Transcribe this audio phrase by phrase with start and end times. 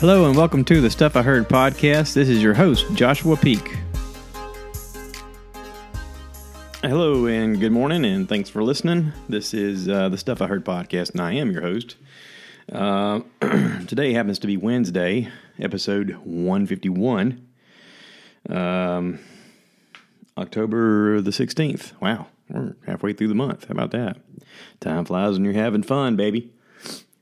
[0.00, 2.14] Hello and welcome to the Stuff I Heard podcast.
[2.14, 3.76] This is your host, Joshua Peak.
[6.82, 9.12] Hello and good morning, and thanks for listening.
[9.28, 11.96] This is uh, the Stuff I Heard podcast, and I am your host.
[12.70, 13.22] Uh,
[13.88, 17.48] today happens to be Wednesday, episode 151,
[18.50, 19.18] um,
[20.36, 22.00] October the 16th.
[22.00, 23.66] Wow, we're halfway through the month.
[23.66, 24.18] How about that?
[24.78, 26.52] Time flies when you're having fun, baby.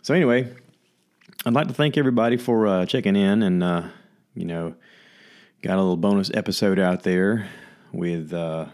[0.02, 0.52] So, anyway,
[1.46, 3.84] I'd like to thank everybody for uh, checking in and, uh,
[4.34, 4.74] you know,
[5.62, 7.48] got a little bonus episode out there
[7.92, 8.66] with uh,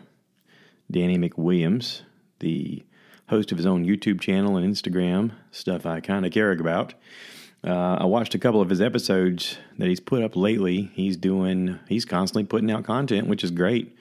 [0.90, 2.00] Danny McWilliams,
[2.38, 2.82] the
[3.28, 6.94] host of his own YouTube channel and Instagram, stuff I kind of care about.
[7.62, 10.90] Uh, I watched a couple of his episodes that he's put up lately.
[10.94, 13.94] He's doing, he's constantly putting out content, which is great.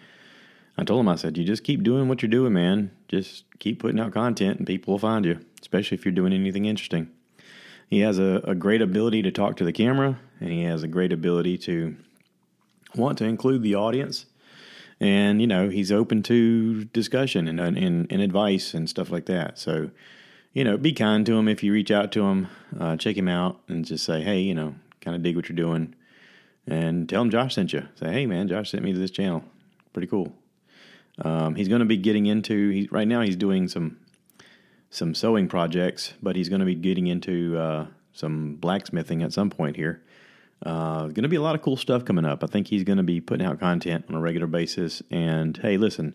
[0.77, 2.91] I told him, I said, you just keep doing what you're doing, man.
[3.09, 6.63] Just keep putting out content and people will find you, especially if you're doing anything
[6.63, 7.11] interesting.
[7.91, 10.87] He has a, a great ability to talk to the camera, and he has a
[10.87, 11.97] great ability to
[12.95, 14.25] want to include the audience.
[15.01, 17.77] And you know he's open to discussion and, and
[18.09, 19.59] and advice and stuff like that.
[19.59, 19.91] So,
[20.53, 22.47] you know, be kind to him if you reach out to him,
[22.79, 25.55] uh, check him out, and just say, hey, you know, kind of dig what you're
[25.55, 25.93] doing,
[26.65, 27.87] and tell him Josh sent you.
[27.95, 29.43] Say, hey, man, Josh sent me to this channel.
[29.91, 30.33] Pretty cool.
[31.19, 32.69] Um, he's going to be getting into.
[32.69, 33.97] He, right now, he's doing some
[34.91, 39.49] some sewing projects, but he's going to be getting into uh, some blacksmithing at some
[39.49, 40.03] point here.
[40.63, 42.43] Uh, going to be a lot of cool stuff coming up.
[42.43, 45.01] I think he's going to be putting out content on a regular basis.
[45.09, 46.13] And hey, listen,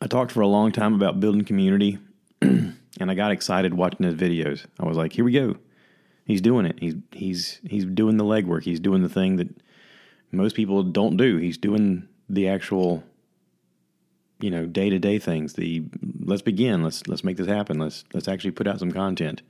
[0.00, 1.98] I talked for a long time about building community,
[2.40, 4.64] and I got excited watching his videos.
[4.80, 5.56] I was like, here we go.
[6.24, 6.78] He's doing it.
[6.80, 8.62] He's he's he's doing the legwork.
[8.62, 9.48] He's doing the thing that
[10.32, 11.36] most people don't do.
[11.36, 13.04] He's doing the actual
[14.40, 15.54] you know day to day things.
[15.54, 15.84] The
[16.20, 16.82] let's begin.
[16.82, 17.78] Let's let's make this happen.
[17.78, 19.42] Let's let's actually put out some content.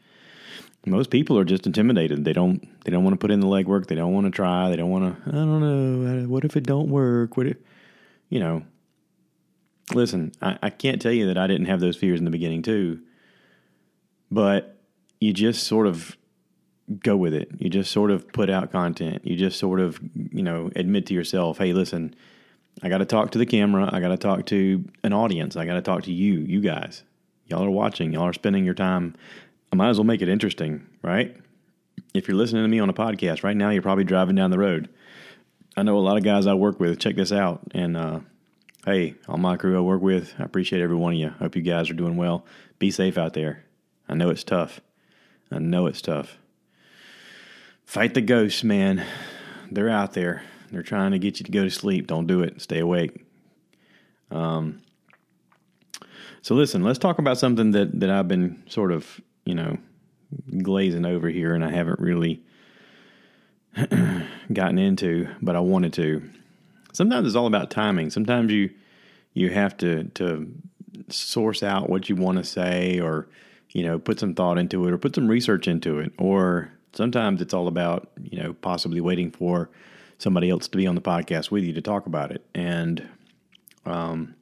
[0.86, 2.24] Most people are just intimidated.
[2.24, 3.86] They don't they don't want to put in the legwork.
[3.86, 4.68] They don't want to try.
[4.68, 5.30] They don't want to.
[5.30, 6.24] I don't know.
[6.24, 7.36] Uh, what if it don't work?
[7.36, 7.56] What if
[8.28, 8.62] you know?
[9.92, 12.62] Listen, I, I can't tell you that I didn't have those fears in the beginning
[12.62, 13.00] too.
[14.30, 14.78] But
[15.20, 16.16] you just sort of
[17.00, 17.50] go with it.
[17.58, 19.26] You just sort of put out content.
[19.26, 22.14] You just sort of, you know, admit to yourself, hey, listen,
[22.82, 23.88] I got to talk to the camera.
[23.92, 25.56] I got to talk to an audience.
[25.56, 27.02] I got to talk to you, you guys.
[27.46, 28.12] Y'all are watching.
[28.12, 29.14] Y'all are spending your time.
[29.72, 31.36] I might as well make it interesting, right?
[32.14, 34.58] If you're listening to me on a podcast right now, you're probably driving down the
[34.58, 34.88] road.
[35.76, 37.00] I know a lot of guys I work with.
[37.00, 37.60] Check this out.
[37.72, 38.20] And uh,
[38.84, 41.30] hey, all my crew I work with, I appreciate every one of you.
[41.30, 42.46] Hope you guys are doing well.
[42.78, 43.64] Be safe out there.
[44.08, 44.80] I know it's tough.
[45.50, 46.38] I know it's tough.
[47.84, 49.04] Fight the ghosts, man.
[49.70, 50.44] They're out there.
[50.74, 52.08] They're trying to get you to go to sleep.
[52.08, 52.60] Don't do it.
[52.60, 53.24] Stay awake.
[54.32, 54.82] Um,
[56.42, 59.78] so listen, let's talk about something that, that I've been sort of, you know,
[60.62, 62.42] glazing over here and I haven't really
[64.52, 66.28] gotten into, but I wanted to.
[66.92, 68.10] Sometimes it's all about timing.
[68.10, 68.70] Sometimes you
[69.32, 70.52] you have to to
[71.08, 73.28] source out what you want to say or
[73.70, 77.42] you know put some thought into it or put some research into it or sometimes
[77.42, 79.70] it's all about you know possibly waiting for
[80.18, 82.44] somebody else to be on the podcast with you to talk about it.
[82.54, 83.08] And
[83.84, 84.34] um,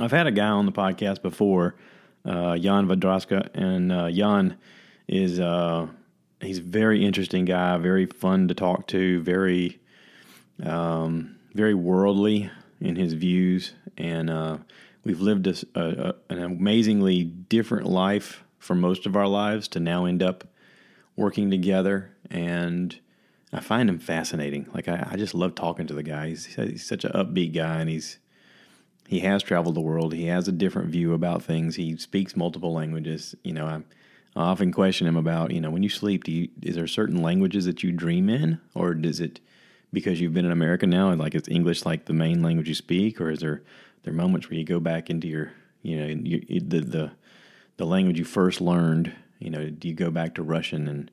[0.00, 1.76] I've had a guy on the podcast before,
[2.24, 4.56] uh, Jan Vadraska, and uh, Jan
[5.08, 5.86] is uh,
[6.40, 9.80] he's a very interesting guy, very fun to talk to, very
[10.62, 12.50] um, very worldly
[12.80, 14.58] in his views, and uh,
[15.04, 20.04] we've lived a, a, an amazingly different life for most of our lives to now
[20.04, 20.44] end up
[21.16, 22.16] working together.
[22.30, 22.98] And
[23.52, 24.68] I find him fascinating.
[24.72, 26.28] Like I, I just love talking to the guy.
[26.28, 28.18] He's, he's such an upbeat guy, and he's
[29.06, 30.14] he has traveled the world.
[30.14, 31.76] He has a different view about things.
[31.76, 33.34] He speaks multiple languages.
[33.44, 33.82] You know, I,
[34.34, 37.22] I often question him about you know when you sleep, do you is there certain
[37.22, 39.40] languages that you dream in, or does it
[39.92, 42.74] because you've been in America now and like it's English like the main language you
[42.74, 43.62] speak, or is there
[44.04, 45.52] there moments where you go back into your
[45.82, 46.06] you know
[46.48, 47.12] the the
[47.76, 49.12] the language you first learned?
[49.38, 51.10] You know, do you go back to Russian and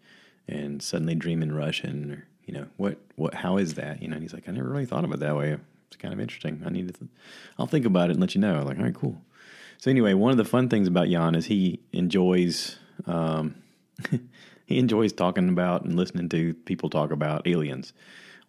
[0.47, 4.01] and suddenly dream in Russian or you know what what how is that?
[4.01, 5.55] You know and he's like I never really thought of it that way.
[5.87, 6.63] It's kind of interesting.
[6.65, 7.11] I need to th-
[7.59, 8.55] I'll think about it and let you know.
[8.55, 9.21] I'm like all right cool.
[9.77, 13.53] So anyway one of the fun things about Jan is he enjoys um,
[14.65, 17.93] he enjoys talking about and listening to people talk about aliens.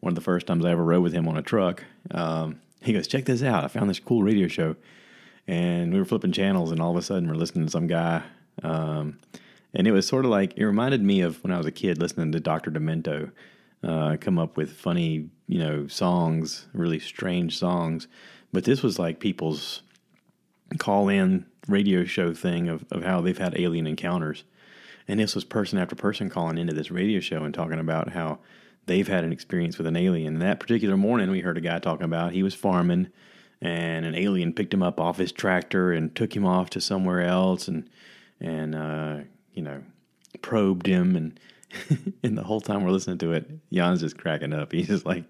[0.01, 2.95] One of the first times I ever rode with him on a truck um, he
[2.95, 3.65] goes check this out.
[3.65, 4.77] I found this cool radio show.
[5.47, 8.23] And we were flipping channels and all of a sudden we're listening to some guy
[8.63, 9.19] um,
[9.75, 11.99] and it was sort of like it reminded me of when I was a kid
[11.99, 12.71] listening to Dr.
[12.71, 13.31] Demento
[13.83, 18.09] uh, come up with funny, you know, songs, really strange songs.
[18.53, 19.83] But this was like people's
[20.79, 24.45] call in radio show thing of, of how they've had alien encounters.
[25.09, 28.39] And this was person after person calling into this radio show and talking about how
[28.87, 30.35] they've had an experience with an alien.
[30.35, 33.09] And that particular morning, we heard a guy talking about he was farming
[33.61, 37.23] and an alien picked him up off his tractor and took him off to somewhere
[37.23, 37.89] else and,
[38.41, 39.19] and, uh,
[39.53, 39.83] you know,
[40.43, 41.17] probed him.
[41.17, 41.39] And,
[42.23, 44.73] and the whole time we're listening to it, Jan's just cracking up.
[44.73, 45.25] He's just like,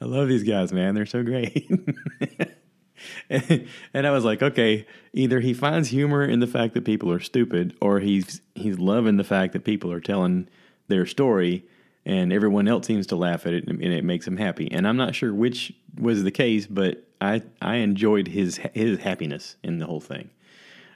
[0.00, 0.94] I love these guys, man.
[0.94, 1.68] They're so great.
[3.30, 7.20] and, I was like, okay, either he finds humor in the fact that people are
[7.20, 10.48] stupid, or he's he's loving the fact that people are telling
[10.88, 11.64] their story,
[12.04, 14.70] and everyone else seems to laugh at it, and it makes him happy.
[14.70, 19.56] And I'm not sure which was the case, but I I enjoyed his his happiness
[19.62, 20.30] in the whole thing.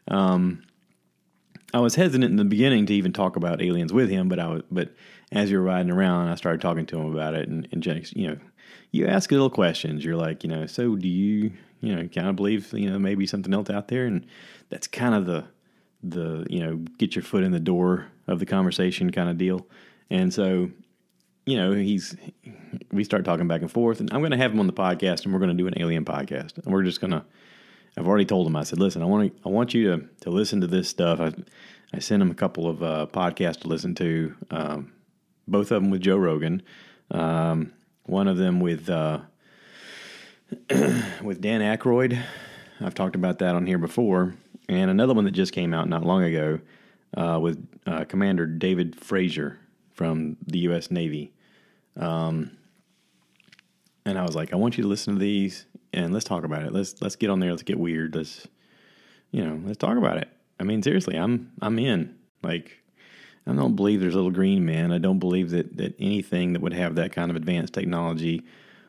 [0.08, 0.62] Um,
[1.72, 4.48] I was hesitant in the beginning to even talk about aliens with him, but I
[4.48, 4.94] was but
[5.32, 7.86] as you're riding around, I started talking to him about it, and, and
[8.16, 8.38] you know,
[8.90, 10.04] you ask little questions.
[10.04, 13.26] You're like, you know, so do you you know, kind of believe, you know, maybe
[13.26, 14.06] something else out there.
[14.06, 14.26] And
[14.68, 15.44] that's kind of the,
[16.02, 19.66] the, you know, get your foot in the door of the conversation kind of deal.
[20.10, 20.70] And so,
[21.46, 22.16] you know, he's,
[22.92, 25.24] we start talking back and forth and I'm going to have him on the podcast
[25.24, 27.24] and we're going to do an alien podcast and we're just going to,
[27.96, 30.30] I've already told him, I said, listen, I want to, I want you to, to
[30.30, 31.20] listen to this stuff.
[31.20, 31.32] I,
[31.92, 34.92] I sent him a couple of uh, podcasts to listen to, um,
[35.48, 36.62] both of them with Joe Rogan,
[37.10, 37.72] um,
[38.04, 39.20] one of them with, uh,
[41.22, 42.22] with Dan Aykroyd.
[42.80, 44.34] I've talked about that on here before.
[44.68, 46.60] And another one that just came out not long ago
[47.16, 49.56] uh, with uh, Commander David Fravor
[49.92, 50.90] from the U.S.
[50.90, 51.32] Navy.
[51.96, 52.52] Um,
[54.04, 56.64] and I was like, I want you to listen to these and let's talk about
[56.64, 56.72] it.
[56.72, 57.50] Let's let's get on there.
[57.50, 58.14] Let's get weird.
[58.14, 58.46] Let's
[59.30, 60.28] you know, let's talk about it.
[60.58, 62.16] I mean, seriously, I'm I'm in.
[62.42, 62.82] Like,
[63.46, 64.92] I don't believe there's little green man.
[64.92, 68.42] I don't believe that that anything that would have that kind of advanced technology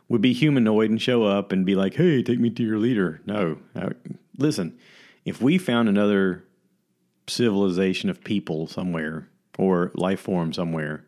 [0.08, 3.22] would be humanoid and show up and be like, "Hey, take me to your leader."
[3.26, 3.92] No, uh,
[4.38, 4.78] listen.
[5.24, 6.44] If we found another
[7.28, 11.06] civilization of people somewhere or life form somewhere,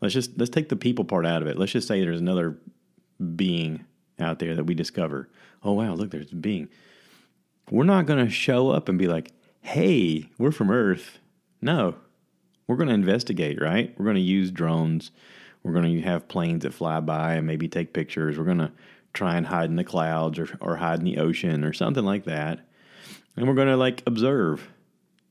[0.00, 1.58] let's just let's take the people part out of it.
[1.58, 2.58] Let's just say there's another
[3.36, 3.84] being
[4.18, 5.28] out there that we discover.
[5.62, 6.68] Oh wow, look, there's a being.
[7.70, 11.18] We're not going to show up and be like, "Hey, we're from Earth."
[11.60, 11.96] No,
[12.66, 13.60] we're going to investigate.
[13.60, 13.94] Right?
[13.96, 15.10] We're going to use drones
[15.64, 18.38] we're going to have planes that fly by and maybe take pictures.
[18.38, 18.72] We're going to
[19.14, 22.24] try and hide in the clouds or, or hide in the ocean or something like
[22.24, 22.60] that.
[23.34, 24.68] And we're going to like observe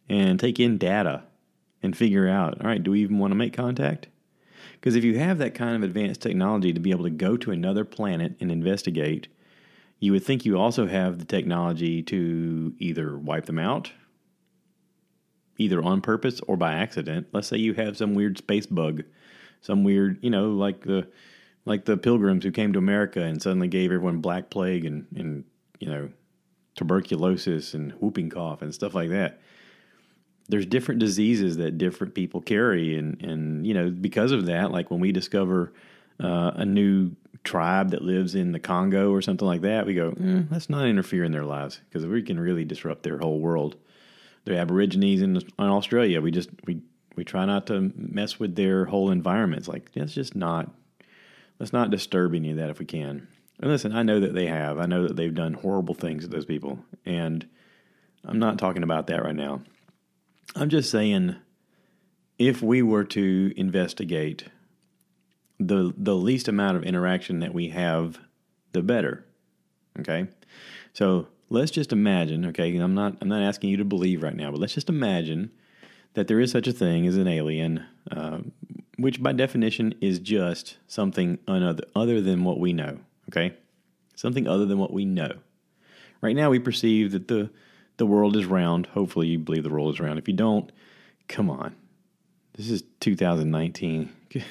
[0.09, 1.23] and take in data
[1.83, 4.07] and figure out all right, do we even want to make contact?
[4.83, 7.51] Because if you have that kind of advanced technology to be able to go to
[7.51, 9.29] another planet and investigate,
[10.01, 13.93] you would think you also have the technology to either wipe them out,
[15.57, 17.27] either on purpose or by accident.
[17.31, 19.03] Let's say you have some weird space bug
[19.63, 21.07] some weird, you know, like the
[21.65, 25.45] like the pilgrims who came to America and suddenly gave everyone black plague and and
[25.79, 26.09] you know
[26.75, 29.41] tuberculosis and whooping cough and stuff like that.
[30.49, 34.91] There's different diseases that different people carry, and and you know because of that, like
[34.91, 35.73] when we discover
[36.21, 37.11] uh, a new
[37.43, 40.85] tribe that lives in the Congo or something like that, we go, eh, let's not
[40.85, 43.75] interfere in their lives because we can really disrupt their whole world.
[44.45, 46.81] The Aborigines in, in Australia, we just we
[47.15, 49.67] we try not to mess with their whole environments.
[49.67, 50.69] Like let's just not
[51.59, 53.27] let's not disturb any of that if we can.
[53.59, 54.79] And listen, I know that they have.
[54.79, 57.47] I know that they've done horrible things to those people, and
[58.25, 59.61] I'm not talking about that right now.
[60.55, 61.35] I'm just saying
[62.37, 64.45] if we were to investigate
[65.59, 68.19] the the least amount of interaction that we have,
[68.71, 69.25] the better.
[69.99, 70.27] Okay?
[70.93, 74.51] So let's just imagine, okay, I'm not I'm not asking you to believe right now,
[74.51, 75.51] but let's just imagine
[76.13, 78.39] that there is such a thing as an alien, uh,
[78.97, 82.99] which by definition is just something another, other than what we know.
[83.29, 83.55] Okay,
[84.15, 85.31] something other than what we know.
[86.21, 87.49] Right now, we perceive that the
[87.97, 88.87] the world is round.
[88.87, 90.19] Hopefully, you believe the world is round.
[90.19, 90.71] If you don't,
[91.27, 91.75] come on.
[92.55, 94.13] This is 2019.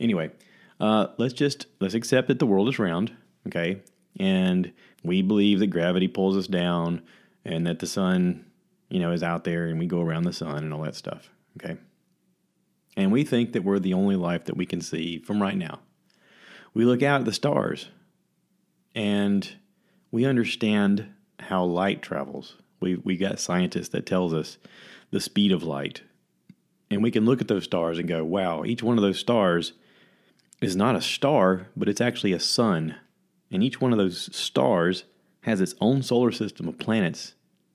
[0.00, 0.30] anyway,
[0.80, 3.12] uh, let's just let's accept that the world is round.
[3.46, 3.82] Okay,
[4.18, 4.72] and
[5.02, 7.02] we believe that gravity pulls us down,
[7.44, 8.44] and that the sun
[8.90, 11.30] you know, is out there and we go around the sun and all that stuff.
[11.60, 11.76] Okay.
[12.96, 15.80] And we think that we're the only life that we can see from right now.
[16.74, 17.88] We look out at the stars
[18.94, 19.56] and
[20.10, 21.08] we understand
[21.40, 22.56] how light travels.
[22.80, 24.58] We we got scientists that tells us
[25.10, 26.02] the speed of light.
[26.90, 29.74] And we can look at those stars and go, wow, each one of those stars
[30.60, 32.96] is not a star, but it's actually a sun.
[33.50, 35.04] And each one of those stars
[35.42, 37.34] has its own solar system of planets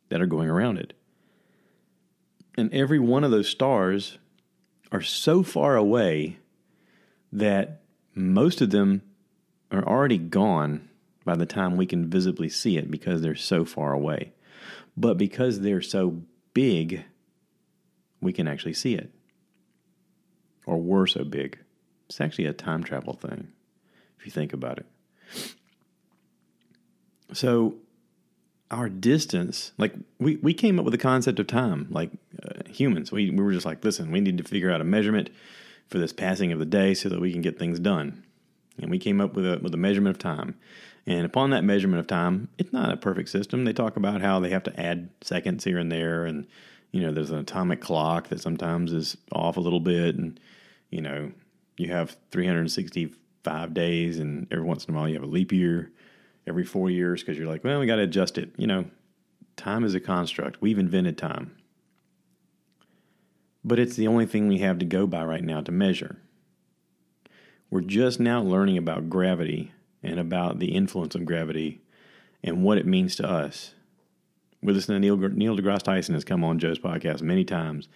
[0.09, 0.93] that are going around it.
[2.55, 4.17] And every one of those stars
[4.91, 6.37] are so far away
[7.31, 7.81] that
[8.13, 9.01] most of them
[9.71, 10.89] are already gone
[11.25, 14.33] by the time we can visibly see it because they're so far away.
[14.95, 16.21] But because they're so
[16.53, 17.03] big,
[18.21, 19.11] we can actually see it.
[20.65, 21.59] Or we're so big.
[22.07, 23.49] It's actually a time travel thing,
[24.19, 24.85] if you think about it.
[27.33, 27.75] So,
[28.69, 32.11] our distance, like we, we came up with the concept of time, like
[32.43, 33.11] uh, humans.
[33.11, 35.29] We, we were just like, listen, we need to figure out a measurement
[35.89, 38.23] for this passing of the day so that we can get things done.
[38.79, 40.55] And we came up with a, with a measurement of time.
[41.05, 43.65] And upon that measurement of time, it's not a perfect system.
[43.65, 46.25] They talk about how they have to add seconds here and there.
[46.25, 46.47] And,
[46.91, 50.15] you know, there's an atomic clock that sometimes is off a little bit.
[50.15, 50.39] And,
[50.89, 51.31] you know,
[51.77, 55.91] you have 365 days, and every once in a while you have a leap year
[56.47, 58.51] every four years because you're like, well, we got to adjust it.
[58.57, 58.85] You know,
[59.55, 60.61] time is a construct.
[60.61, 61.55] We've invented time.
[63.63, 66.17] But it's the only thing we have to go by right now to measure.
[67.69, 69.71] We're just now learning about gravity
[70.03, 71.81] and about the influence of gravity
[72.43, 73.73] and what it means to us.
[74.61, 77.87] We listen to Neil, Neil deGrasse Tyson has come on Joe's podcast many times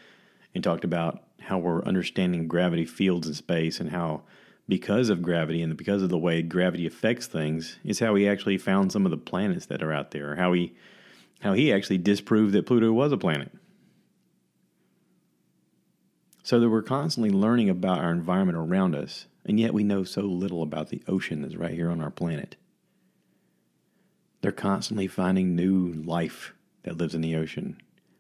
[0.56, 4.24] and talked about how we're understanding gravity fields in space and how
[4.68, 8.58] because of gravity and because of the way gravity affects things is how he actually
[8.58, 10.76] found some of the planets that are out there how he
[11.42, 13.52] how he actually disproved that Pluto was a planet
[16.44, 20.22] so that we're constantly learning about our environment around us and yet we know so
[20.22, 22.58] little about the ocean that's right here on our planet.
[24.42, 27.78] They're constantly finding new life that lives in the ocean.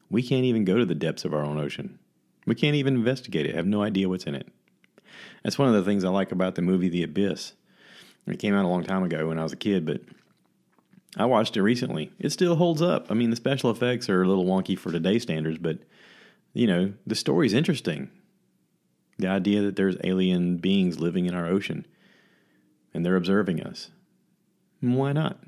[0.09, 1.99] We can't even go to the depths of our own ocean.
[2.45, 4.47] We can't even investigate it, have no idea what's in it.
[5.43, 7.53] That's one of the things I like about the movie The Abyss.
[8.25, 10.01] It came out a long time ago when I was a kid, but
[11.15, 12.11] I watched it recently.
[12.19, 13.07] It still holds up.
[13.09, 15.79] I mean, the special effects are a little wonky for today's standards, but
[16.53, 18.09] you know, the story's interesting.
[19.19, 21.85] The idea that there's alien beings living in our ocean
[22.93, 23.89] and they're observing us.
[24.81, 25.39] Why not?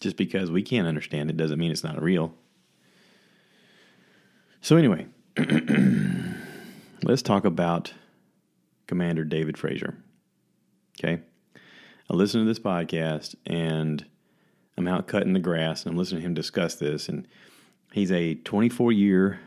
[0.00, 2.34] Just because we can't understand it doesn't mean it's not real.
[4.60, 5.06] So, anyway,
[7.02, 7.92] let's talk about
[8.86, 9.96] Commander David Fravor.
[10.98, 11.22] Okay?
[12.10, 14.04] I listen to this podcast and
[14.76, 17.08] I'm out cutting the grass and I'm listening to him discuss this.
[17.08, 17.26] And
[17.92, 19.40] he's a 24 year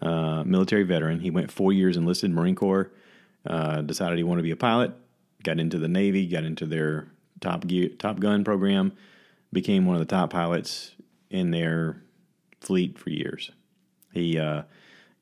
[0.00, 1.20] uh, military veteran.
[1.20, 2.90] He went four years enlisted Marine Corps.
[3.46, 4.92] Uh, decided he wanted to be a pilot.
[5.42, 6.26] Got into the Navy.
[6.26, 7.08] Got into their
[7.40, 8.92] Top Gear, Top Gun program.
[9.52, 10.92] Became one of the top pilots
[11.30, 12.02] in their
[12.60, 13.50] fleet for years.
[14.12, 14.62] He uh,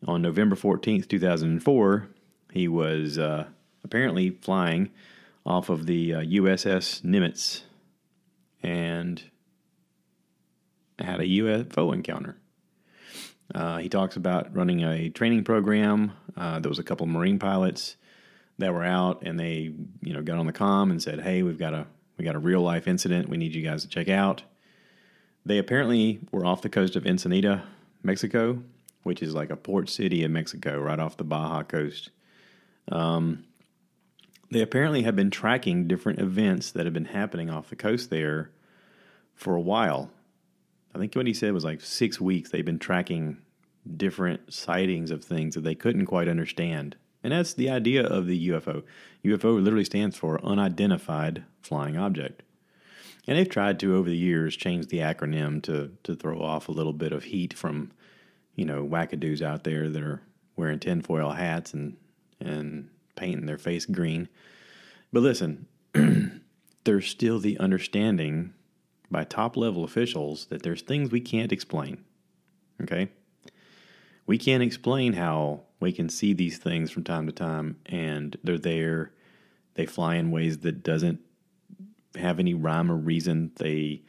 [0.06, 2.08] on November fourteenth, two thousand and four,
[2.52, 3.46] he was uh,
[3.84, 4.90] apparently flying
[5.46, 7.62] off of the USS uh, Nimitz
[8.62, 9.22] and
[10.98, 12.37] had a UFO encounter.
[13.55, 16.12] Uh, he talks about running a training program.
[16.37, 17.97] Uh, there was a couple of Marine pilots
[18.59, 21.59] that were out, and they, you know, got on the com and said, "Hey, we've
[21.59, 21.87] got a
[22.19, 23.28] we got a real life incident.
[23.28, 24.43] We need you guys to check out."
[25.47, 27.64] They apparently were off the coast of Ensenada,
[28.02, 28.62] Mexico,
[29.02, 32.11] which is like a port city in Mexico, right off the Baja coast.
[32.90, 33.45] Um,
[34.50, 38.50] they apparently have been tracking different events that have been happening off the coast there
[39.35, 40.11] for a while.
[40.95, 43.38] I think what he said was like six weeks they've been tracking
[43.97, 46.97] different sightings of things that they couldn't quite understand.
[47.23, 48.85] And that's the idea of the UFO.
[49.25, 52.42] UFO literally stands for unidentified flying object.
[53.26, 56.73] And they've tried to, over the years, change the acronym to, to throw off a
[56.73, 57.90] little bit of heat from,
[58.54, 60.23] you know, wackadoos out there that are
[60.57, 61.97] wearing tinfoil hats and,
[62.40, 64.28] and painting their face green.
[65.12, 65.66] But listen,
[66.85, 68.54] there's still the understanding
[69.11, 72.05] by top level officials that there's things we can't explain.
[72.83, 73.09] Okay?
[74.27, 78.59] We can't explain how we can see these things from time to time and they're
[78.59, 79.12] there.
[79.75, 81.21] They fly in ways that doesn't
[82.17, 83.53] have any rhyme or reason.
[83.57, 84.03] They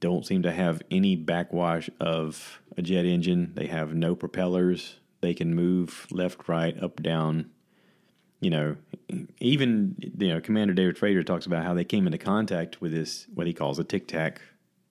[0.00, 3.52] don't seem to have any backwash of a jet engine.
[3.54, 4.96] They have no propellers.
[5.20, 7.50] They can move left, right, up, down
[8.40, 8.76] you know,
[9.38, 13.26] even you know, Commander David Fravor talks about how they came into contact with this
[13.34, 14.40] what he calls a tic tac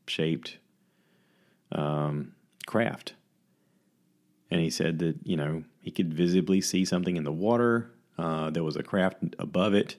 [0.06, 0.58] shaped
[1.72, 2.34] um,
[2.68, 3.14] craft,
[4.52, 7.92] and he said that you know he could visibly see something in the water.
[8.18, 9.96] Uh, there was a craft above it.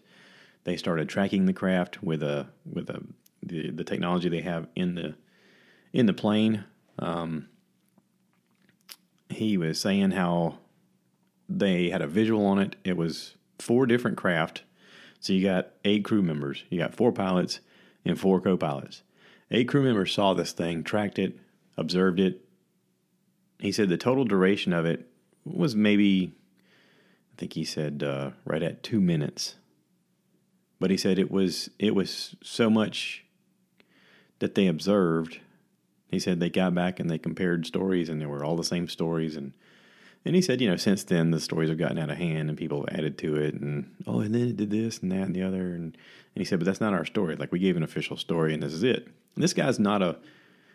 [0.65, 3.03] They started tracking the craft with a with a
[3.43, 5.15] the, the technology they have in the
[5.93, 6.65] in the plane.
[7.01, 7.49] Um,
[9.29, 10.59] he was saying how
[11.49, 12.77] they had a visual on it.
[12.85, 14.63] It was four different craft.
[15.21, 16.65] So you got eight crew members.
[16.71, 17.61] You got four pilots
[18.05, 19.03] and four co-pilots.
[19.51, 21.39] Eight crew members saw this thing, tracked it,
[21.77, 22.45] observed it.
[23.59, 25.07] He said the total duration of it
[25.45, 26.33] was maybe,
[27.33, 29.57] I think he said uh, right at two minutes.
[30.79, 33.25] But he said it was it was so much
[34.39, 35.41] that they observed.
[36.09, 38.89] He said they got back and they compared stories, and they were all the same
[38.89, 39.53] stories, and
[40.25, 42.59] And he said, you know, since then the stories have gotten out of hand and
[42.59, 45.35] people have added to it, and oh, and then it did this and that and
[45.35, 47.37] the other, and, and he said, but that's not our story.
[47.37, 49.07] Like we gave an official story, and this is it.
[49.35, 50.19] And this guy's not a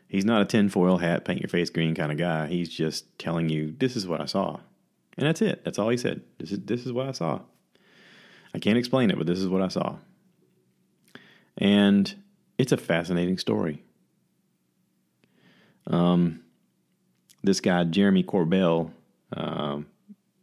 [0.08, 2.48] he's not a tinfoil hat, paint your face green kind of guy.
[2.48, 4.60] He's just telling you this is what I saw,
[5.18, 5.64] and that's it.
[5.64, 6.22] That's all he said.
[6.40, 7.42] This is this is what I saw.
[8.54, 9.98] I can't explain it, but this is what I saw.
[11.58, 12.16] And
[12.58, 13.84] it's a fascinating story.
[15.88, 16.42] Um,
[17.44, 18.92] this guy Jeremy Corbell
[19.36, 19.88] um,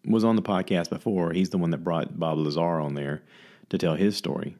[0.06, 1.32] was on the podcast before.
[1.32, 3.22] He's the one that brought Bob Lazar on there
[3.70, 4.56] to tell his story.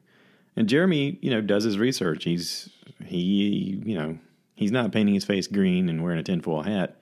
[0.55, 2.23] And Jeremy, you know, does his research.
[2.23, 2.69] He's
[3.05, 4.17] he, you know,
[4.55, 6.99] he's not painting his face green and wearing a tinfoil hat,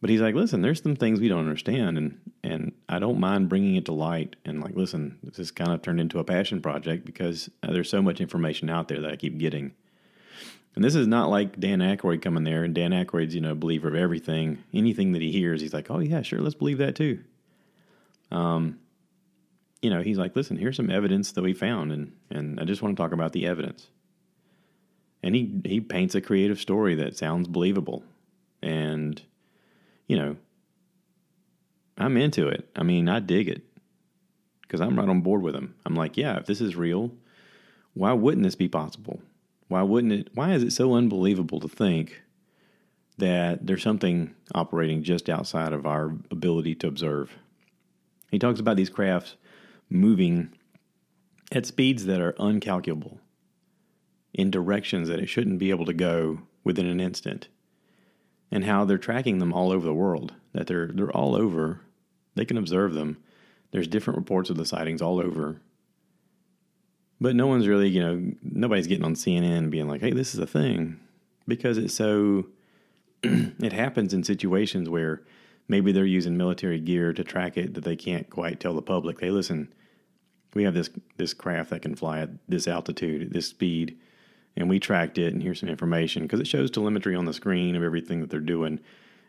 [0.00, 3.48] but he's like, listen, there's some things we don't understand, and and I don't mind
[3.48, 4.36] bringing it to light.
[4.44, 8.02] And like, listen, this has kind of turned into a passion project because there's so
[8.02, 9.72] much information out there that I keep getting.
[10.74, 13.88] And this is not like Dan Aykroyd coming there, and Dan Aykroyd's, you know, believer
[13.88, 14.64] of everything.
[14.72, 17.20] Anything that he hears, he's like, oh, yeah, sure, let's believe that too.
[18.30, 18.78] Um,
[19.82, 22.80] you know, he's like, listen, here's some evidence that we found, and, and I just
[22.80, 23.88] want to talk about the evidence.
[25.22, 28.02] And he, he paints a creative story that sounds believable.
[28.62, 29.20] And,
[30.06, 30.36] you know,
[31.98, 32.68] I'm into it.
[32.74, 33.62] I mean, I dig it
[34.62, 35.74] because I'm right on board with him.
[35.84, 37.12] I'm like, yeah, if this is real,
[37.94, 39.20] why wouldn't this be possible?
[39.72, 40.28] Why wouldn't it?
[40.34, 42.20] Why is it so unbelievable to think
[43.16, 47.32] that there's something operating just outside of our ability to observe?
[48.30, 49.36] He talks about these crafts
[49.88, 50.50] moving
[51.52, 53.16] at speeds that are uncalculable
[54.34, 57.48] in directions that it shouldn't be able to go within an instant
[58.50, 61.80] and how they're tracking them all over the world that they're they're all over
[62.34, 63.16] they can observe them
[63.70, 65.60] there's different reports of the sightings all over
[67.22, 70.34] but no one's really, you know, nobody's getting on CNN and being like, hey, this
[70.34, 70.98] is a thing.
[71.46, 72.46] Because it's so,
[73.22, 75.22] it happens in situations where
[75.68, 79.20] maybe they're using military gear to track it that they can't quite tell the public,
[79.20, 79.72] hey, listen,
[80.54, 83.96] we have this, this craft that can fly at this altitude, at this speed,
[84.56, 86.22] and we tracked it, and here's some information.
[86.22, 88.80] Because it shows telemetry on the screen of everything that they're doing.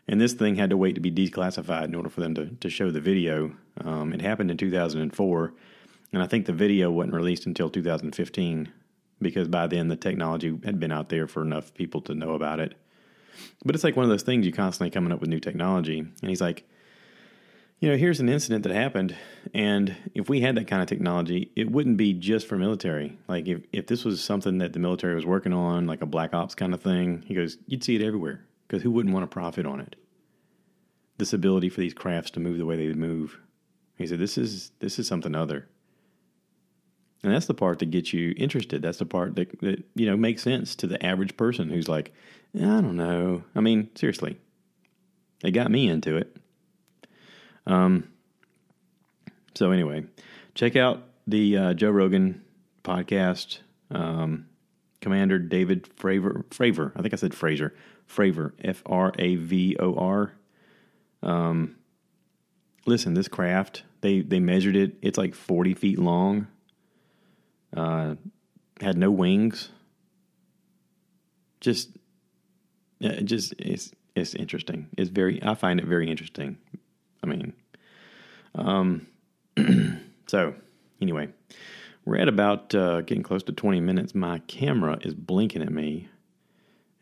[0.08, 2.68] And this thing had to wait to be declassified in order for them to, to
[2.68, 3.54] show the video.
[3.84, 5.54] Um, it happened in 2004
[6.12, 8.72] and I think the video wasn't released until 2015
[9.20, 12.60] because by then the technology had been out there for enough people to know about
[12.60, 12.74] it.
[13.64, 15.98] But it's like one of those things you're constantly coming up with new technology.
[15.98, 16.64] And he's like,
[17.80, 19.14] you know, here's an incident that happened,
[19.52, 23.18] and if we had that kind of technology, it wouldn't be just for military.
[23.28, 26.32] Like if, if this was something that the military was working on, like a black
[26.32, 29.34] ops kind of thing, he goes, you'd see it everywhere because who wouldn't want to
[29.34, 29.96] profit on it?
[31.18, 33.38] This ability for these crafts to move the way they move.
[33.98, 35.68] He said, this is this is something other.
[37.24, 38.82] And that's the part that gets you interested.
[38.82, 42.12] That's the part that, that you know makes sense to the average person who's like,
[42.54, 43.42] I don't know.
[43.54, 44.36] I mean, seriously,
[45.42, 46.36] it got me into it.
[47.66, 48.10] Um.
[49.54, 50.04] So anyway,
[50.54, 52.42] check out the uh, Joe Rogan
[52.84, 53.60] podcast.
[53.90, 54.46] Um,
[55.00, 56.44] Commander David Fravor.
[56.50, 56.92] Fravor.
[56.94, 57.74] I think I said Fraser.
[58.06, 58.52] Fravor.
[58.62, 60.32] F R A V O R.
[61.22, 61.76] Um.
[62.84, 64.96] Listen, this craft they they measured it.
[65.00, 66.48] It's like forty feet long
[67.74, 68.14] uh,
[68.80, 69.70] had no wings.
[71.60, 71.90] Just,
[72.98, 74.88] yeah, just it's it's interesting.
[74.96, 75.42] It's very.
[75.42, 76.58] I find it very interesting.
[77.22, 77.52] I mean,
[78.54, 79.06] um,
[80.26, 80.54] so
[81.00, 81.28] anyway,
[82.04, 84.14] we're at about uh, getting close to twenty minutes.
[84.14, 86.08] My camera is blinking at me,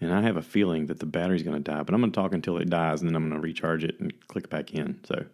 [0.01, 1.83] and I have a feeling that the battery's going to die.
[1.83, 4.01] But I'm going to talk until it dies, and then I'm going to recharge it
[4.01, 5.01] and click back in.
[5.05, 5.25] So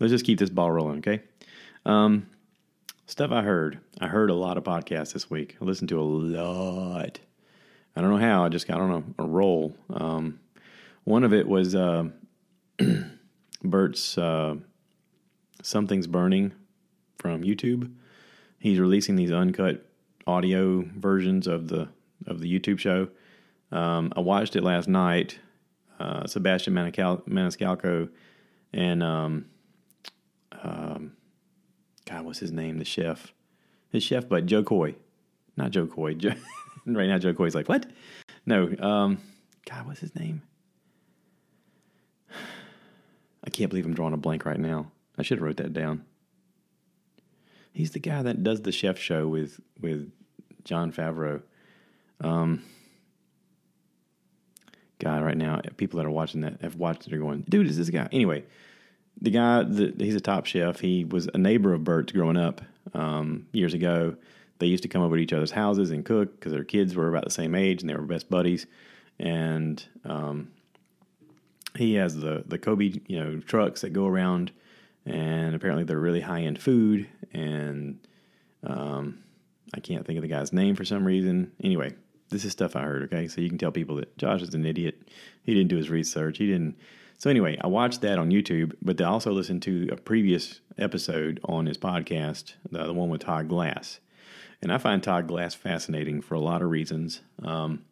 [0.00, 1.20] let's just keep this ball rolling, okay?
[1.86, 2.26] Um,
[3.10, 3.80] Stuff I heard.
[4.00, 5.56] I heard a lot of podcasts this week.
[5.60, 7.18] I listened to a lot.
[7.96, 8.44] I don't know how.
[8.44, 9.76] I just got on a, a roll.
[9.92, 10.38] Um,
[11.02, 12.04] one of it was uh,
[13.64, 14.54] Bert's uh,
[15.60, 16.52] Something's Burning
[17.18, 17.90] from YouTube.
[18.60, 19.84] He's releasing these uncut
[20.24, 21.88] audio versions of the
[22.28, 23.08] of the YouTube show.
[23.72, 25.40] Um, I watched it last night.
[25.98, 28.08] Uh, Sebastian Maniscalco
[28.72, 29.46] and um,
[30.62, 31.12] um,
[32.10, 32.78] God, what's his name?
[32.78, 33.32] The chef.
[33.90, 34.96] His chef, but Joe Coy.
[35.56, 36.14] Not Jo Koy.
[36.14, 36.34] Joe,
[36.86, 37.86] right now, Jo Koy's like, what?
[38.46, 38.74] No.
[38.80, 39.18] Um,
[39.68, 40.42] God, what's his name?
[43.44, 44.90] I can't believe I'm drawing a blank right now.
[45.18, 46.04] I should have wrote that down.
[47.72, 50.10] He's the guy that does the chef show with with
[50.64, 51.42] Jon Favreau.
[52.20, 52.64] Um,
[54.98, 57.78] God, right now, people that are watching that have watched it are going, dude, is
[57.78, 58.08] this guy?
[58.10, 58.44] Anyway,
[59.22, 60.80] the guy that he's a top chef.
[60.80, 62.60] He was a neighbor of Bert's growing up
[62.94, 64.16] um, years ago.
[64.58, 67.08] They used to come over to each other's houses and cook because their kids were
[67.08, 68.66] about the same age and they were best buddies.
[69.18, 70.50] And um,
[71.76, 74.52] he has the the Kogi you know trucks that go around,
[75.04, 77.08] and apparently they're really high end food.
[77.32, 77.98] And
[78.64, 79.22] um,
[79.74, 81.52] I can't think of the guy's name for some reason.
[81.62, 81.94] Anyway,
[82.30, 83.02] this is stuff I heard.
[83.04, 85.08] Okay, so you can tell people that Josh is an idiot.
[85.42, 86.38] He didn't do his research.
[86.38, 86.76] He didn't.
[87.20, 91.38] So anyway, I watched that on YouTube, but I also listened to a previous episode
[91.44, 94.00] on his podcast, the, the one with Todd Glass.
[94.62, 97.20] And I find Todd Glass fascinating for a lot of reasons.
[97.44, 97.84] Um,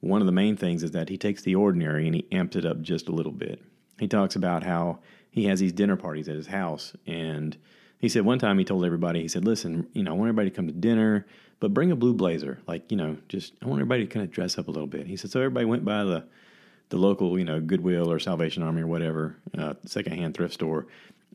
[0.00, 2.66] one of the main things is that he takes the ordinary and he amps it
[2.66, 3.62] up just a little bit.
[3.98, 4.98] He talks about how
[5.30, 6.92] he has these dinner parties at his house.
[7.06, 7.56] And
[7.98, 10.50] he said one time he told everybody, he said, listen, you know, I want everybody
[10.50, 11.24] to come to dinner,
[11.60, 12.60] but bring a blue blazer.
[12.66, 15.06] Like, you know, just, I want everybody to kind of dress up a little bit.
[15.06, 16.24] He said, so everybody went by the,
[16.88, 20.86] the local, you know, Goodwill or Salvation Army or whatever, uh, secondhand thrift store.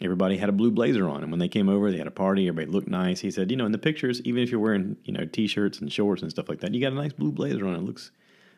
[0.02, 2.48] Everybody had a blue blazer on, and when they came over, they had a party.
[2.48, 3.20] Everybody looked nice.
[3.20, 5.92] He said, you know, in the pictures, even if you're wearing, you know, t-shirts and
[5.92, 7.76] shorts and stuff like that, you got a nice blue blazer on.
[7.76, 8.12] It looks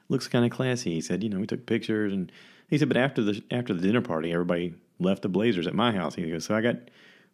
[0.09, 0.93] looks kind of classy.
[0.93, 2.31] He said, you know, we took pictures and
[2.69, 5.91] he said, but after the after the dinner party, everybody left the blazers at my
[5.91, 6.15] house.
[6.15, 6.77] He goes, so I got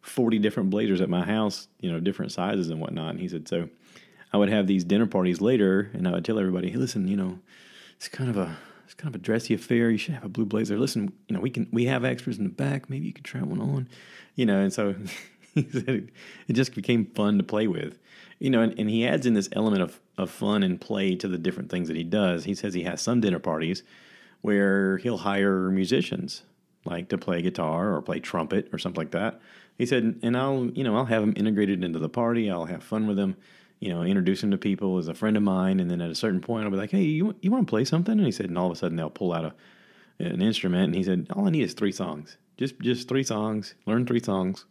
[0.00, 3.10] forty different blazers at my house, you know, different sizes and whatnot.
[3.10, 3.68] And he said, so
[4.32, 7.16] I would have these dinner parties later, and I would tell everybody, hey, listen, you
[7.16, 7.38] know,
[7.96, 8.56] it's kind of a
[8.90, 9.90] it's kind of a dressy affair.
[9.90, 10.78] You should have a blue blazer.
[10.78, 12.90] Listen, you know, we can we have extras in the back.
[12.90, 13.88] Maybe you could try one on,
[14.34, 14.60] you know.
[14.60, 14.94] And so
[15.54, 17.98] he said it, just became fun to play with
[18.40, 21.28] you know, and, and he adds in this element of, of fun and play to
[21.28, 22.44] the different things that he does.
[22.44, 23.84] He says he has some dinner parties
[24.40, 26.42] where he'll hire musicians
[26.86, 29.38] like to play guitar or play trumpet or something like that.
[29.76, 32.50] He said, and I'll, you know, I'll have them integrated into the party.
[32.50, 33.36] I'll have fun with them,
[33.80, 35.80] you know, introduce him to people as a friend of mine.
[35.80, 37.84] And then at a certain point, I'll be like, hey, you, you want to play
[37.84, 38.12] something?
[38.12, 39.54] And he said, and all of a sudden they'll pull out a,
[40.24, 40.84] an instrument.
[40.84, 44.22] And he said, all I need is three songs, just, just three songs, learn three
[44.22, 44.66] songs.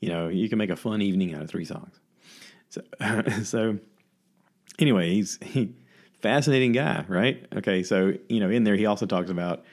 [0.00, 1.98] You know, you can make a fun evening out of three songs.
[2.68, 2.82] So,
[3.44, 3.78] so
[4.78, 5.74] anyway, he's he
[6.20, 7.46] fascinating guy, right?
[7.56, 9.64] Okay, so you know, in there he also talks about,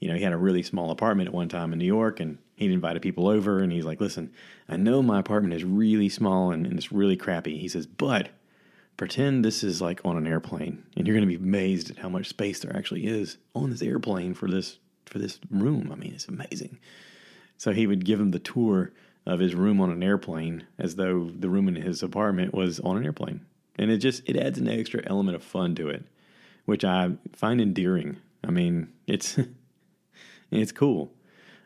[0.00, 2.38] you know, he had a really small apartment at one time in New York, and
[2.56, 4.32] he'd invited people over, and he's like, "Listen,
[4.68, 8.30] I know my apartment is really small and, and it's really crappy." He says, "But
[8.96, 12.08] pretend this is like on an airplane, and you're going to be amazed at how
[12.08, 15.90] much space there actually is on this airplane for this for this room.
[15.92, 16.78] I mean, it's amazing."
[17.58, 18.92] So he would give him the tour
[19.26, 22.96] of his room on an airplane as though the room in his apartment was on
[22.96, 23.42] an airplane.
[23.76, 26.04] And it just it adds an extra element of fun to it,
[26.64, 28.16] which I find endearing.
[28.42, 29.38] I mean, it's
[30.50, 31.12] it's cool.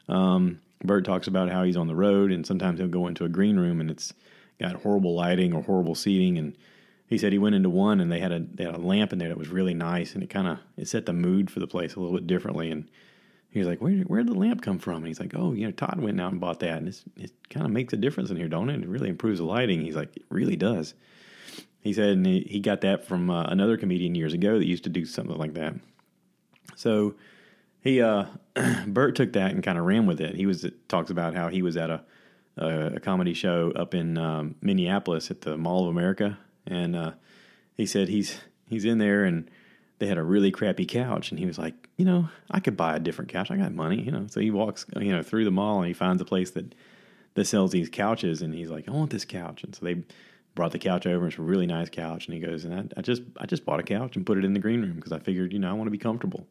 [0.09, 3.29] Um, Bert talks about how he's on the road and sometimes he'll go into a
[3.29, 4.12] green room and it's
[4.61, 6.57] got horrible lighting or horrible seating and
[7.07, 9.18] he said he went into one and they had a they had a lamp in
[9.18, 11.66] there that was really nice and it kind of it set the mood for the
[11.66, 12.88] place a little bit differently and
[13.55, 14.97] he was like, Where where'd the lamp come from?
[14.97, 16.79] And he's like, Oh, you know, Todd went out and bought that.
[16.79, 18.83] And it kind of makes a difference in here, don't it?
[18.83, 19.81] It really improves the lighting.
[19.81, 20.94] He's like, It really does.
[21.81, 24.85] He said, and he, he got that from uh, another comedian years ago that used
[24.85, 25.75] to do something like that.
[26.75, 27.14] So
[27.85, 28.25] he, uh,
[28.88, 30.35] Bert took that and kind of ran with it.
[30.35, 32.03] He was, talks about how he was at a,
[32.57, 36.38] a, a comedy show up in um, Minneapolis at the Mall of America.
[36.66, 37.12] And uh,
[37.77, 39.49] he said he's, he's in there and,
[39.99, 42.97] they had a really crappy couch and he was like you know i could buy
[42.97, 45.51] a different couch i got money you know so he walks you know through the
[45.51, 46.75] mall and he finds a place that
[47.35, 50.03] that sells these couches and he's like i want this couch and so they
[50.55, 53.03] brought the couch over it's a really nice couch and he goes and I, I
[53.03, 55.18] just i just bought a couch and put it in the green room because i
[55.18, 56.47] figured you know i want to be comfortable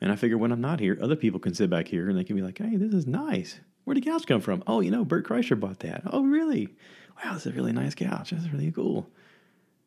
[0.00, 2.24] and i figure when i'm not here other people can sit back here and they
[2.24, 5.04] can be like hey this is nice where'd the couch come from oh you know
[5.04, 6.68] bert kreischer bought that oh really
[7.16, 9.08] wow this is a really nice couch that's really cool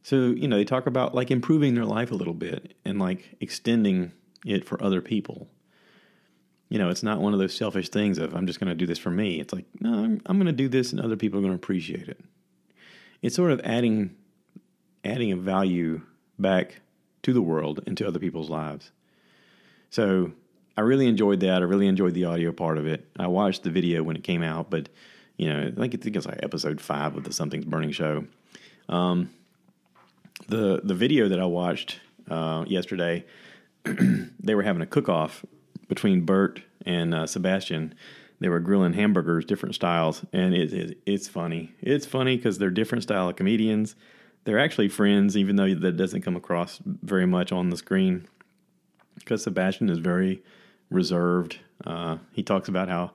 [0.07, 3.35] so, you know, they talk about like improving their life a little bit and like
[3.41, 4.13] extending
[4.45, 5.49] it for other people.
[6.69, 8.85] You know, it's not one of those selfish things of I'm just going to do
[8.85, 9.41] this for me.
[9.41, 11.61] It's like, no, I'm, I'm going to do this and other people are going to
[11.61, 12.21] appreciate it.
[13.21, 14.15] It's sort of adding
[15.03, 16.03] adding a value
[16.39, 16.79] back
[17.23, 18.93] to the world and to other people's lives.
[19.89, 20.31] So,
[20.77, 21.61] I really enjoyed that.
[21.63, 23.05] I really enjoyed the audio part of it.
[23.17, 24.89] I watched the video when it came out, but
[25.37, 28.25] you know, I think it's, like episode five of the Something's Burning show.
[28.89, 29.29] Um,
[30.47, 33.25] the the video that I watched uh, yesterday,
[33.83, 35.45] they were having a cook off
[35.87, 37.93] between Bert and uh, Sebastian.
[38.39, 41.73] They were grilling hamburgers, different styles, and it, it it's funny.
[41.81, 43.95] It's funny because they're different style of comedians.
[44.43, 48.27] They're actually friends, even though that doesn't come across very much on the screen.
[49.27, 50.41] Because Sebastian is very
[50.89, 51.59] reserved.
[51.85, 53.11] Uh, he talks about how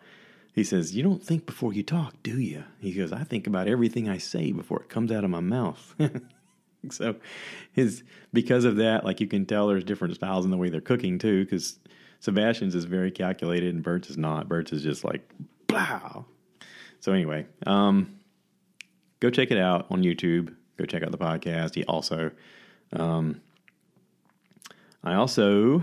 [0.52, 3.66] he says, "You don't think before you talk, do you?" He goes, "I think about
[3.66, 5.94] everything I say before it comes out of my mouth."
[6.90, 7.16] so
[7.72, 10.82] his because of that, like you can tell there's different styles in the way they're
[10.82, 11.78] cooking too, because
[12.20, 14.50] Sebastian's is very calculated and Bert's is not.
[14.50, 15.26] Bert's is just like
[15.70, 16.26] wow.
[17.00, 18.18] So anyway, um,
[19.20, 20.54] go check it out on YouTube.
[20.76, 21.74] Go check out the podcast.
[21.74, 22.32] He also,
[22.92, 23.40] um,
[25.04, 25.82] I also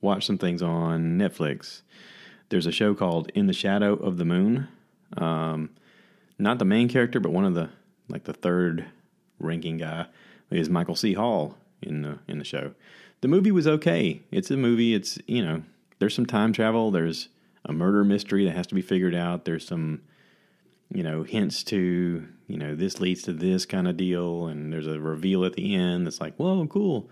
[0.00, 1.82] watch some things on Netflix.
[2.48, 4.68] There's a show called In the Shadow of the Moon.
[5.16, 5.70] Um,
[6.38, 7.70] not the main character, but one of the
[8.08, 8.86] like the third
[9.38, 10.06] ranking guy
[10.50, 11.12] is Michael C.
[11.12, 12.74] Hall in the in the show.
[13.20, 14.22] The movie was okay.
[14.30, 14.94] It's a movie.
[14.94, 15.62] It's you know
[15.98, 16.90] there's some time travel.
[16.90, 17.28] There's
[17.64, 19.44] a murder mystery that has to be figured out.
[19.44, 20.02] There's some
[20.92, 24.86] you know hints to you know this leads to this kind of deal, and there's
[24.86, 27.10] a reveal at the end that's like whoa cool.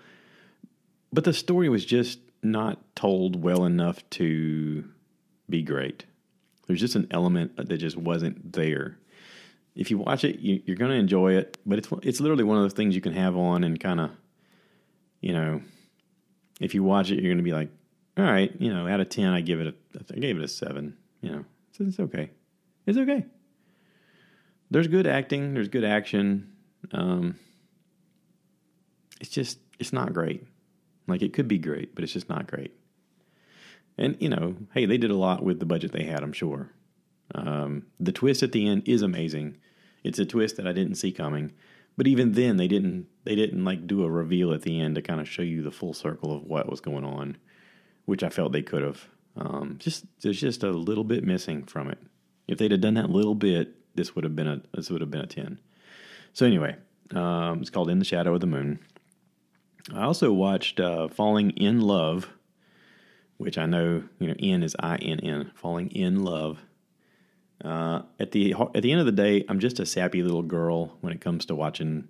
[1.13, 4.85] But the story was just not told well enough to
[5.49, 6.05] be great.
[6.67, 8.99] There's just an element that just wasn't there.
[9.75, 12.57] If you watch it, you, are going to enjoy it, but it's it's literally one
[12.57, 14.11] of those things you can have on and kind of,
[15.21, 15.61] you know,
[16.61, 17.71] if you watch it, you're going to be like,
[18.17, 20.49] all right, you know, out of ten, I give it a I gave it a
[20.49, 20.97] seven.
[21.21, 22.31] You know, it's, it's okay,
[22.87, 23.27] it's okay.
[24.71, 26.53] There's good acting, there's good action.
[26.93, 27.37] Um,
[29.21, 30.43] it's just it's not great.
[31.07, 32.73] Like it could be great, but it's just not great.
[33.99, 36.23] And you know, hey, they did a lot with the budget they had.
[36.23, 36.71] I'm sure.
[37.35, 39.57] Um, the twist at the end is amazing.
[40.05, 41.53] It's a twist that I didn't see coming.
[41.97, 45.03] But even then, they didn't they didn't like do a reveal at the end to
[45.03, 47.39] kind of show you the full circle of what was going on,
[48.05, 49.09] which I felt they could have.
[49.37, 51.99] Um, just there's just a little bit missing from it.
[52.47, 55.11] If they'd have done that little bit, this would have been a this would have
[55.11, 55.59] been a ten.
[56.35, 56.77] So anyway,
[57.15, 58.79] um, it's called In the Shadow of the Moon.
[59.95, 62.29] I also watched uh, Falling Inn Love,
[63.37, 66.59] which I know you know N is I N N, Falling Inn Love.
[67.65, 70.97] Uh, at the at the end of the day, I'm just a sappy little girl
[71.01, 72.09] when it comes to watching,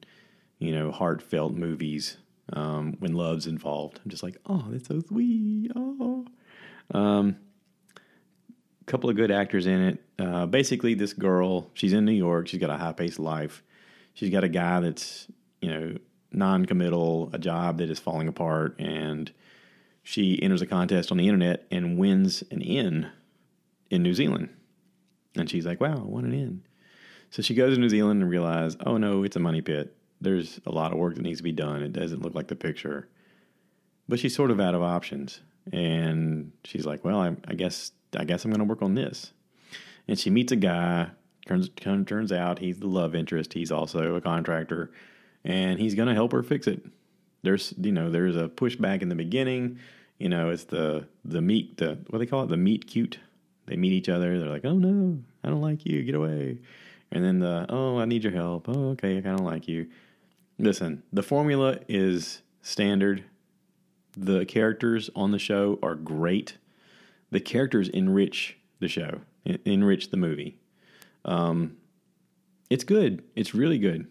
[0.58, 2.16] you know, heartfelt movies.
[2.52, 5.72] Um, when love's involved, I'm just like, oh, that's so sweet.
[5.74, 6.24] Oh,
[6.92, 7.36] um,
[8.86, 10.04] couple of good actors in it.
[10.18, 12.46] Uh, basically, this girl, she's in New York.
[12.46, 13.62] She's got a high paced life.
[14.14, 15.26] She's got a guy that's
[15.60, 15.96] you know
[16.36, 19.32] non-committal, a job that is falling apart, and
[20.02, 23.10] she enters a contest on the internet and wins an inn
[23.90, 24.50] in New Zealand.
[25.34, 26.62] And she's like, "Wow, I won an inn."
[27.30, 29.96] So she goes to New Zealand and realizes, "Oh no, it's a money pit.
[30.20, 31.82] There's a lot of work that needs to be done.
[31.82, 33.08] It doesn't look like the picture."
[34.08, 35.40] But she's sort of out of options,
[35.72, 39.32] and she's like, "Well, I, I guess I guess I'm going to work on this."
[40.06, 41.10] And she meets a guy.
[41.46, 43.54] Turns turns out he's the love interest.
[43.54, 44.92] He's also a contractor
[45.46, 46.84] and he's going to help her fix it.
[47.42, 49.78] There's you know there's a pushback in the beginning.
[50.18, 53.20] You know it's the the meet the what they call it the meet cute.
[53.66, 54.38] They meet each other.
[54.38, 56.02] They're like, oh no, I don't like you.
[56.02, 56.58] Get away.
[57.12, 58.68] And then the oh I need your help.
[58.68, 59.86] Oh okay, I kind of like you.
[60.58, 63.24] Listen, the formula is standard.
[64.16, 66.56] The characters on the show are great.
[67.30, 69.20] The characters enrich the show,
[69.64, 70.58] enrich the movie.
[71.24, 71.76] Um,
[72.70, 73.22] it's good.
[73.34, 74.08] It's really good.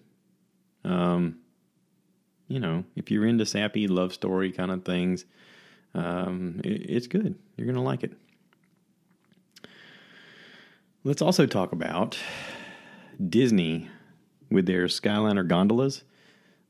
[0.85, 1.39] Um,
[2.47, 5.25] you know, if you're into sappy love story kind of things,
[5.93, 7.35] um, it, it's good.
[7.57, 8.13] You're going to like it.
[11.03, 12.17] Let's also talk about
[13.29, 13.89] Disney
[14.49, 16.03] with their Skyliner gondolas.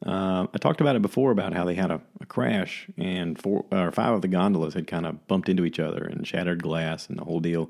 [0.05, 3.65] Uh, I talked about it before about how they had a, a crash and four
[3.71, 7.07] or five of the gondolas had kind of bumped into each other and shattered glass
[7.07, 7.69] and the whole deal.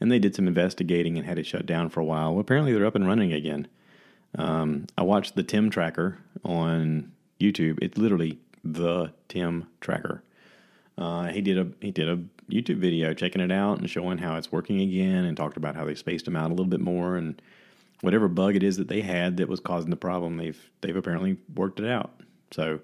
[0.00, 2.32] And they did some investigating and had it shut down for a while.
[2.32, 3.66] Well, apparently they're up and running again.
[4.36, 7.78] Um, I watched the Tim Tracker on YouTube.
[7.80, 10.22] It's literally the Tim Tracker.
[10.96, 12.18] Uh, he did a he did a
[12.50, 15.84] YouTube video checking it out and showing how it's working again, and talked about how
[15.84, 17.40] they spaced them out a little bit more and
[18.00, 20.36] whatever bug it is that they had that was causing the problem.
[20.36, 22.20] They've they've apparently worked it out.
[22.50, 22.80] So,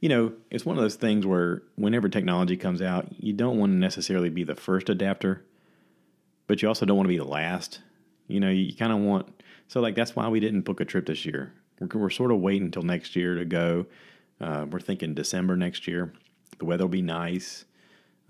[0.00, 3.72] you know, it's one of those things where whenever technology comes out, you don't want
[3.72, 5.44] to necessarily be the first adapter,
[6.46, 7.80] but you also don't want to be the last.
[8.26, 9.33] You know, you kind of want
[9.68, 11.52] so like that's why we didn't book a trip this year.
[11.80, 13.86] We're, we're sort of waiting until next year to go.
[14.40, 16.12] Uh, we're thinking December next year.
[16.58, 17.64] The weather will be nice.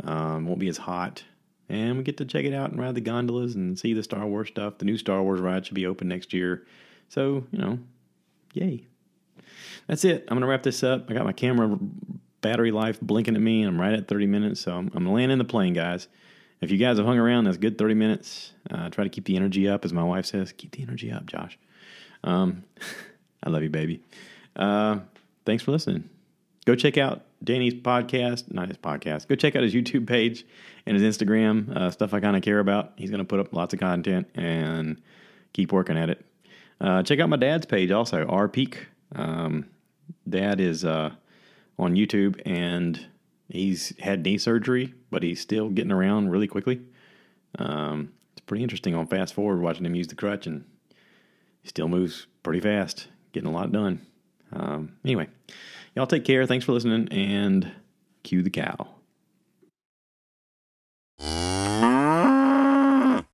[0.03, 1.23] Um, won't be as hot,
[1.69, 4.27] and we get to check it out and ride the gondolas and see the Star
[4.27, 4.79] Wars stuff.
[4.79, 6.67] The new Star Wars ride should be open next year.
[7.09, 7.79] So you know,
[8.53, 8.87] yay.
[9.87, 10.25] That's it.
[10.29, 11.11] I'm gonna wrap this up.
[11.11, 11.79] I got my camera
[12.41, 14.61] battery life blinking at me, and I'm right at 30 minutes.
[14.61, 16.09] So I'm, I'm landing the plane, guys.
[16.65, 18.55] If you guys have hung around, that's good 30 minutes.
[18.71, 20.51] Uh, try to keep the energy up, as my wife says.
[20.53, 21.59] Keep the energy up, Josh.
[22.25, 22.65] Um,
[23.43, 24.01] I love you, baby.
[24.57, 25.01] Uh,
[25.45, 26.09] thanks for listening.
[26.65, 29.29] Go check out Danny's podcast, not his podcast.
[29.29, 30.47] Go check out his YouTube page
[30.87, 32.95] and his Instagram, uh, stuff I kind of care about.
[32.97, 35.03] He's going to put up lots of content and
[35.53, 36.25] keep working at it.
[36.81, 38.87] Uh, check out my dad's page also, R Peak.
[39.15, 39.67] Um,
[40.27, 41.11] dad is uh,
[41.79, 43.07] on YouTube and
[43.49, 46.81] He's had knee surgery, but he's still getting around really quickly.
[47.57, 50.65] Um, it's pretty interesting on fast forward watching him use the crutch, and
[51.63, 54.05] he still moves pretty fast, getting a lot done.
[54.53, 55.29] Um, anyway,
[55.95, 56.47] y'all take care.
[56.47, 57.71] Thanks for listening, and
[58.25, 58.89] cue the cow.